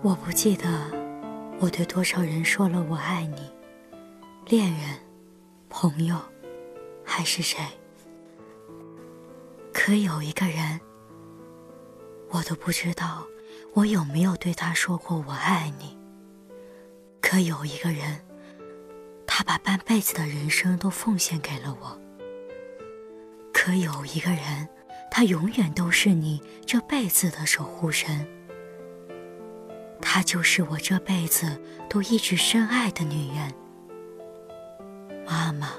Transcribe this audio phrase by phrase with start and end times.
[0.00, 0.64] 我不记得
[1.58, 3.50] 我对多少人说了我爱你，
[4.46, 4.96] 恋人、
[5.68, 6.16] 朋友，
[7.04, 7.58] 还是谁？
[9.72, 10.80] 可有一个人，
[12.30, 13.26] 我都不知道
[13.74, 15.98] 我有没有对他说过我爱你。
[17.20, 18.24] 可有一个人，
[19.26, 22.00] 他把半辈子的人生都奉献给了我。
[23.52, 24.68] 可有一个人，
[25.10, 28.24] 他永远都是你这辈子的守护神。
[30.18, 31.46] 她就是我这辈子
[31.88, 33.54] 都一直深爱的女人，
[35.24, 35.70] 妈妈。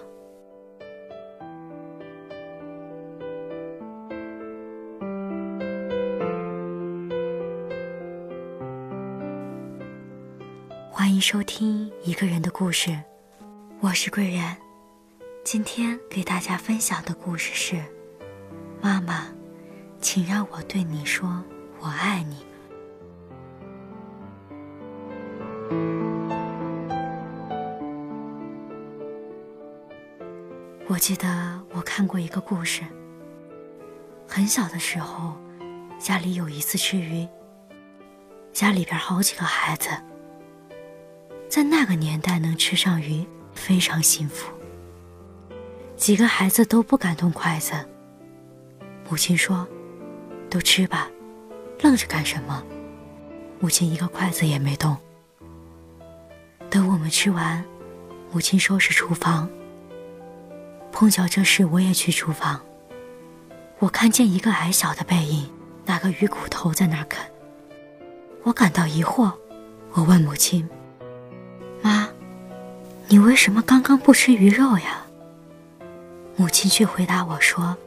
[10.89, 12.97] 欢迎收听一个人的故事，
[13.81, 14.55] 我是贵人。
[15.43, 17.83] 今天给大家分享的故事是：
[18.81, 19.27] 妈妈，
[19.99, 21.43] 请让我对你说
[21.81, 22.48] 我爱你。
[31.09, 32.83] 记得我看过一个故事。
[34.27, 35.35] 很小的时候，
[35.97, 37.27] 家里有一次吃鱼，
[38.53, 39.89] 家里边好几个孩子，
[41.49, 44.53] 在那个年代能吃上鱼非常幸福。
[45.97, 47.73] 几个孩子都不敢动筷子。
[49.09, 49.67] 母亲说
[50.47, 51.09] ：“都吃吧，
[51.81, 52.63] 愣着干什么？”
[53.59, 54.95] 母亲一个筷子也没动。
[56.69, 57.65] 等我们吃完，
[58.31, 59.49] 母亲收拾厨房。
[60.91, 62.59] 碰巧这时我也去厨房，
[63.79, 65.49] 我看见一个矮小的背影，
[65.85, 67.25] 拿个鱼骨头在那儿啃。
[68.43, 69.31] 我感到疑惑，
[69.93, 70.67] 我问母亲
[71.81, 72.09] ：“妈，
[73.07, 75.05] 你为什么刚刚不吃鱼肉呀？”
[76.35, 77.77] 母亲却回答我说：“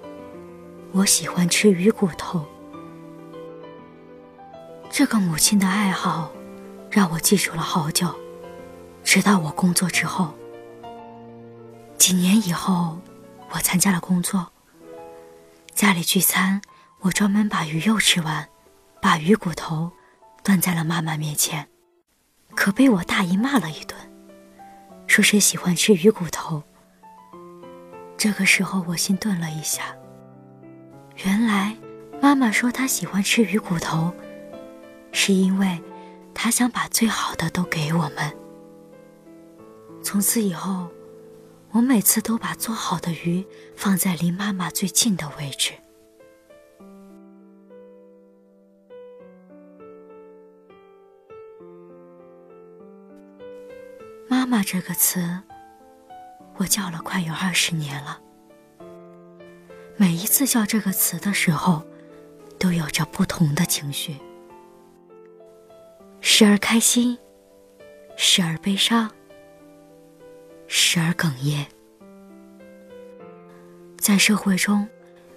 [0.93, 2.47] 我喜欢吃鱼骨头。”
[4.91, 6.31] 这个母亲的爱好，
[6.91, 8.15] 让我记住了好久。
[9.05, 10.35] 直到我工作之后，
[12.03, 12.99] 几年以后，
[13.51, 14.51] 我参加了工作。
[15.73, 16.61] 家里聚餐，
[16.99, 18.49] 我专门把鱼肉吃完，
[19.01, 19.89] 把鱼骨头
[20.43, 21.69] 端在了妈妈面前，
[22.57, 23.97] 可被我大姨骂了一顿，
[25.07, 26.61] 说谁喜欢吃鱼骨头。
[28.19, 29.95] 这个时候，我心顿了一下，
[31.25, 31.77] 原来
[32.21, 34.13] 妈妈说她喜欢吃鱼骨头，
[35.13, 35.81] 是因为
[36.35, 38.37] 她想把最好的都给我们。
[40.03, 40.89] 从此以后，
[41.73, 45.73] 我每次都把做好的鱼放在离妈妈最近的位置。
[54.29, 55.41] 妈妈这个词，
[56.57, 58.21] 我叫了快有二十年了。
[59.97, 61.83] 每一次叫这个词的时候，
[62.59, 64.17] 都有着不同的情绪，
[66.21, 67.19] 时而开心，
[68.15, 69.11] 时而悲伤。
[70.75, 71.67] 时而哽咽。
[73.99, 74.89] 在社会中，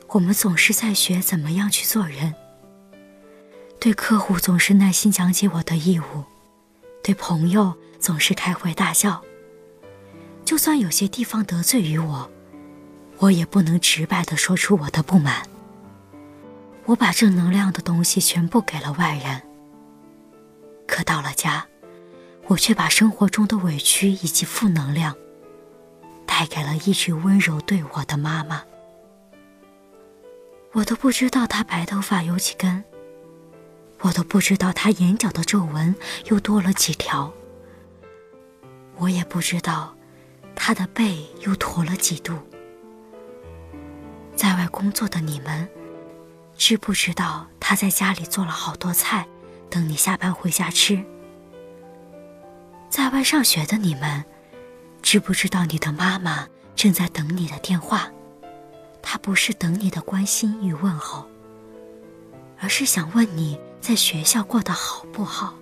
[0.07, 2.33] 我们总是在学怎么样去做人。
[3.77, 6.23] 对客户总是耐心讲解我的义务，
[7.03, 9.21] 对朋友总是开怀大笑。
[10.45, 12.31] 就算有些地方得罪于我，
[13.17, 15.43] 我也不能直白的说出我的不满。
[16.85, 19.41] 我把正能量的东西全部给了外人，
[20.87, 21.67] 可到了家，
[22.47, 25.13] 我却把生活中的委屈以及负能量。
[26.37, 28.61] 带给了一直温柔对我的妈妈。
[30.73, 32.83] 我都不知道她白头发有几根，
[34.01, 37.31] 我都不知道她眼角的皱纹又多了几条，
[38.97, 39.95] 我也不知道
[40.57, 42.37] 她的背又驼了几度。
[44.35, 45.69] 在外工作的你们，
[46.57, 49.25] 知不知道她在家里做了好多菜，
[49.69, 51.01] 等你下班回家吃？
[52.89, 54.25] 在外上学的你们。
[55.05, 58.11] 知不知道你的妈妈正在等你的电话？
[59.03, 61.29] 她不是等你的关心与问候，
[62.59, 65.53] 而是想问你在学校过得好不好。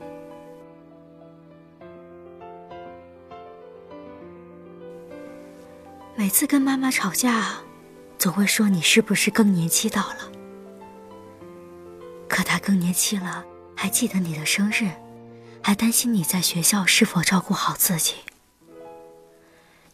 [6.15, 7.57] 每次跟妈妈吵架，
[8.17, 10.31] 总会说你是不是更年期到了？
[12.29, 13.44] 可她更年期了，
[13.75, 14.89] 还记得你的生日，
[15.62, 18.15] 还担心你在学校是否照顾好自己。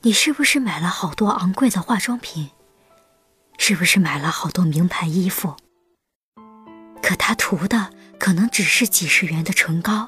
[0.01, 2.51] 你是不是买了好多昂贵的化妆品？
[3.57, 5.57] 是不是买了好多名牌衣服？
[7.01, 10.07] 可他涂的可能只是几十元的唇膏，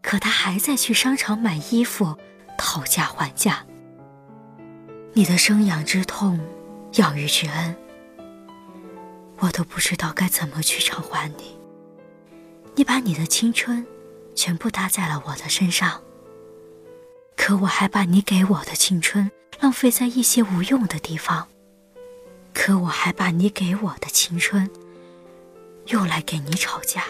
[0.00, 2.16] 可他还在去商场买衣服，
[2.56, 3.62] 讨价还价。
[5.12, 6.40] 你的生养之痛，
[6.94, 7.76] 养育之恩，
[9.40, 11.58] 我都不知道该怎么去偿还你。
[12.74, 13.86] 你把你的青春
[14.34, 16.00] 全部搭在了我的身上。
[17.50, 21.48] 可我还把你给我的青春浪费在一些无用的地方。
[22.54, 24.70] 可我还把你给我的青春
[25.86, 27.02] 用来给你吵架。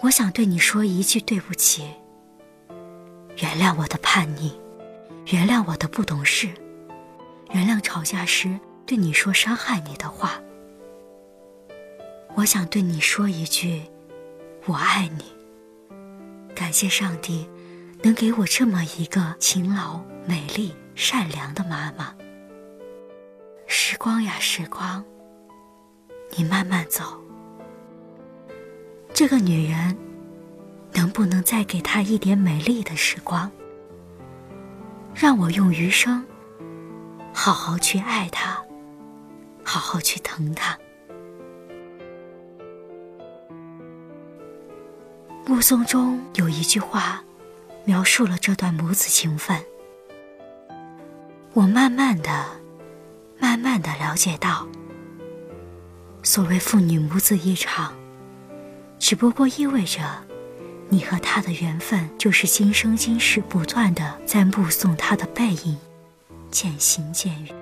[0.00, 1.88] 我想对你说一句对不起，
[3.36, 4.50] 原谅我的叛逆，
[5.26, 6.48] 原谅我的不懂事，
[7.52, 10.40] 原谅吵架时对你说伤害你的话。
[12.34, 13.84] 我想对你说一句，
[14.66, 15.22] 我爱你。
[16.52, 17.46] 感谢上帝，
[18.04, 22.14] 能给我这么一个勤劳、美丽、善良的妈妈。
[23.66, 25.02] 时光呀，时光，
[26.36, 27.02] 你慢慢走。
[29.14, 29.96] 这个女人，
[30.92, 33.50] 能不能再给她一点美丽的时光，
[35.14, 36.22] 让我用余生
[37.32, 38.62] 好好去爱她，
[39.64, 40.78] 好好去疼她。
[45.46, 47.24] 目送中有一句话，
[47.84, 49.58] 描述了这段母子情分。
[51.52, 52.44] 我慢慢的、
[53.38, 54.66] 慢慢的了解到，
[56.22, 57.94] 所谓父女母子一场，
[58.98, 60.00] 只不过意味着，
[60.88, 65.78] 你和他的缘分就是今生今世不断的在目送他的背影
[66.50, 67.54] 渐行渐远。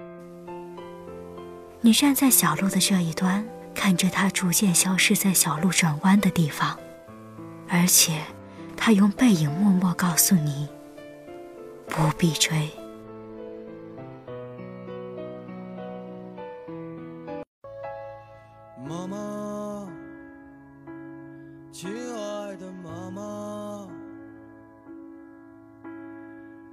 [1.81, 3.45] 你站在小路的这一端，
[3.75, 6.79] 看着他逐渐消失在小路转弯的地方。
[7.69, 8.23] 而且，
[8.85, 10.69] 他用背影默默告诉你：
[11.87, 12.69] 不必追。
[18.85, 19.89] 妈妈，
[21.71, 23.89] 亲爱的妈妈，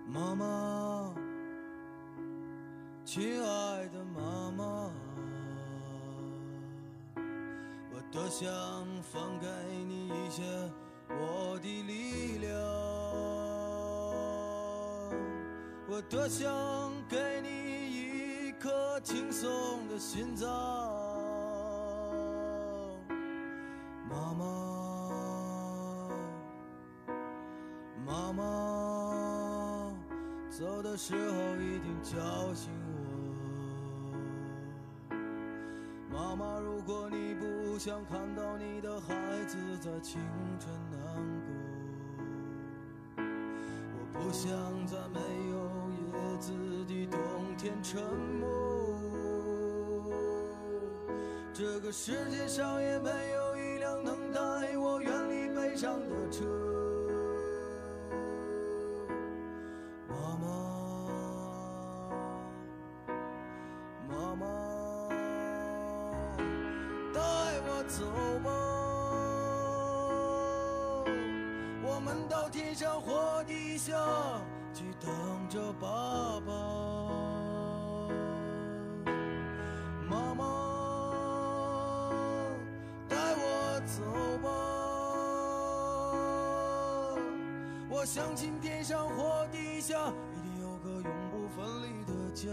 [0.07, 1.13] 妈妈，
[3.05, 4.91] 亲爱的妈妈，
[7.93, 8.49] 我多想
[9.03, 9.45] 放给
[9.87, 10.41] 你一些。
[11.09, 12.51] 我的力量，
[15.87, 16.47] 我多想
[17.09, 17.49] 给你
[18.47, 19.49] 一颗轻松
[19.89, 20.47] 的心脏，
[24.07, 24.45] 妈妈，
[28.05, 29.91] 妈妈，
[30.49, 32.71] 走的时候一定叫醒
[35.09, 35.15] 我，
[36.13, 39.15] 妈妈，如果你不想看到你的孩
[39.45, 40.21] 子在清
[40.59, 40.98] 晨。
[44.29, 44.51] 不想
[44.85, 45.57] 在没有
[46.13, 46.53] 叶子
[46.85, 47.19] 的冬
[47.57, 47.99] 天沉
[48.39, 48.47] 默，
[51.51, 56.45] 这个世界上也没有一辆能带我远离悲伤的车。
[60.07, 60.45] 妈妈，
[64.07, 64.45] 妈妈，
[67.11, 67.19] 带
[67.65, 68.05] 我走
[68.45, 68.51] 吧，
[71.81, 73.01] 我们到天上
[73.43, 73.93] 地下。
[74.71, 75.09] 去等
[75.49, 76.53] 着爸爸，
[80.07, 80.43] 妈妈，
[83.09, 84.03] 带我走
[84.43, 84.47] 吧。
[87.89, 92.47] 我相信天上或地下，一定有个永不分离的家。